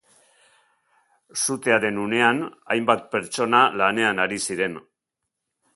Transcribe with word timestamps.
Sutearen 1.41 2.01
unean, 2.05 2.41
hainbat 2.77 3.07
pertsona 3.13 3.61
lanean 3.83 4.25
ari 4.27 4.45
ziren. 4.49 4.85